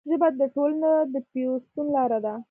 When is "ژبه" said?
0.09-0.27